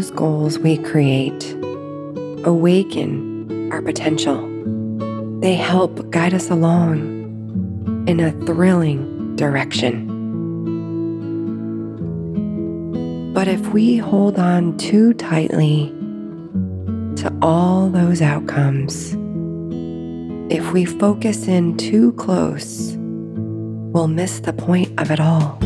Those 0.00 0.10
goals 0.12 0.58
we 0.58 0.78
create 0.78 1.52
awaken 2.44 3.70
our 3.70 3.82
potential. 3.82 4.48
They 5.40 5.54
help 5.54 6.08
guide 6.08 6.32
us 6.32 6.48
along 6.48 8.06
in 8.08 8.18
a 8.18 8.32
thrilling 8.46 9.36
direction. 9.36 10.06
But 13.34 13.46
if 13.46 13.74
we 13.74 13.98
hold 13.98 14.38
on 14.38 14.78
too 14.78 15.12
tightly 15.12 15.90
to 17.16 17.30
all 17.42 17.90
those 17.90 18.22
outcomes, 18.22 19.12
if 20.50 20.72
we 20.72 20.86
focus 20.86 21.46
in 21.46 21.76
too 21.76 22.14
close, 22.14 22.94
we'll 22.96 24.08
miss 24.08 24.40
the 24.40 24.54
point 24.54 24.98
of 24.98 25.10
it 25.10 25.20
all. 25.20 25.58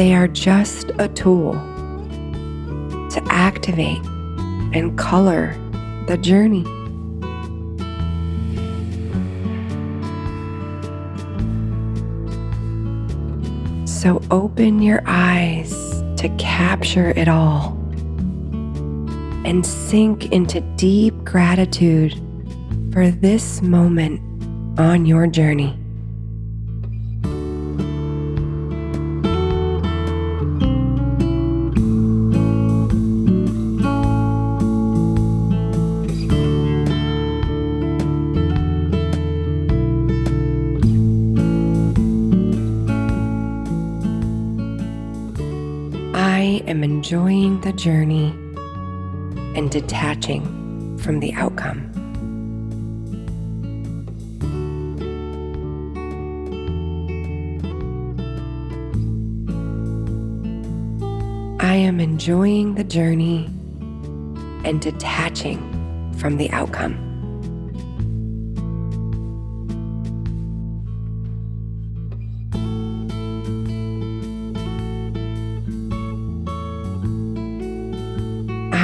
They 0.00 0.14
are 0.14 0.28
just 0.28 0.92
a 0.98 1.08
tool 1.08 1.52
to 1.52 3.22
activate 3.28 4.02
and 4.72 4.96
color 4.96 5.54
the 6.06 6.16
journey. 6.16 6.64
So 13.86 14.22
open 14.30 14.80
your 14.80 15.02
eyes 15.04 15.70
to 16.16 16.34
capture 16.38 17.10
it 17.10 17.28
all 17.28 17.76
and 19.44 19.66
sink 19.66 20.32
into 20.32 20.62
deep 20.76 21.24
gratitude 21.24 22.14
for 22.90 23.10
this 23.10 23.60
moment 23.60 24.22
on 24.80 25.04
your 25.04 25.26
journey. 25.26 25.79
Enjoying 47.10 47.60
the 47.62 47.72
journey 47.72 48.28
and 49.58 49.68
detaching 49.68 50.96
from 50.98 51.18
the 51.18 51.32
outcome. 51.32 51.90
I 61.58 61.74
am 61.74 61.98
enjoying 61.98 62.76
the 62.76 62.84
journey 62.84 63.46
and 64.64 64.80
detaching 64.80 66.14
from 66.16 66.36
the 66.36 66.48
outcome. 66.50 67.09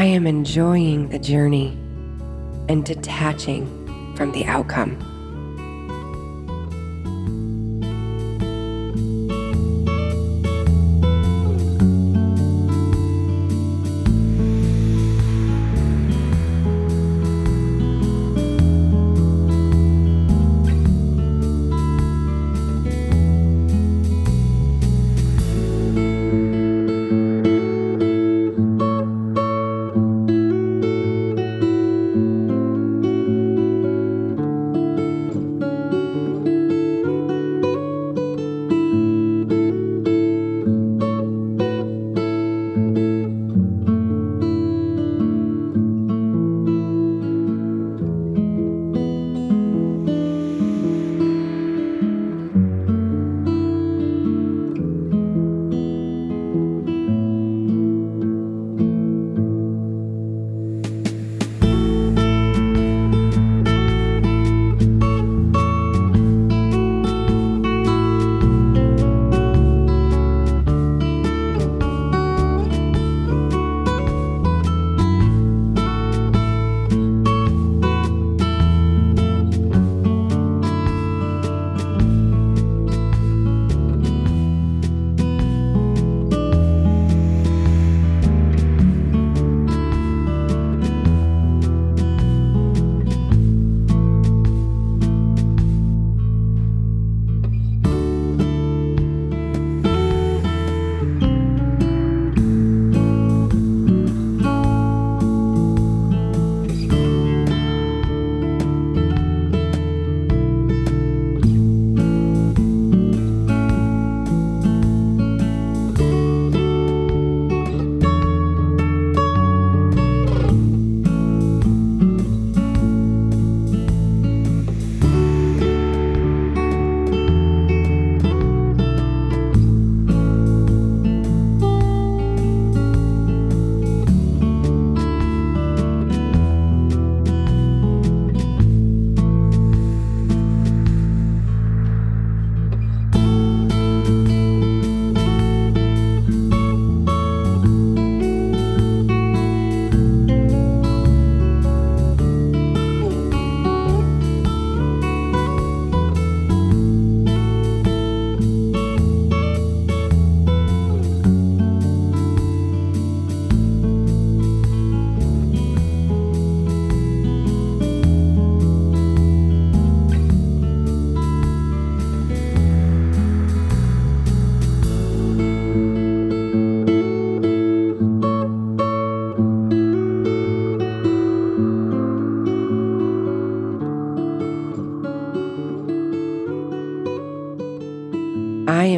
Am 0.06 0.26
enjoying 0.26 1.08
the 1.08 1.18
journey 1.18 1.68
and 2.68 2.84
detaching 2.84 3.66
from 4.16 4.32
the 4.32 4.44
outcome. 4.44 5.15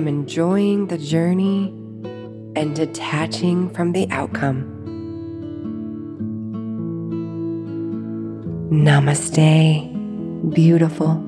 Enjoying 0.06 0.87
the 0.87 0.97
journey 0.97 1.69
and 2.56 2.75
detaching 2.75 3.69
from 3.70 3.93
the 3.93 4.09
outcome. 4.11 4.75
Namaste, 8.70 10.55
beautiful. 10.55 11.27